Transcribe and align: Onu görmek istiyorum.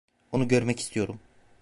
Onu 0.31 0.47
görmek 0.47 0.79
istiyorum. 0.79 1.19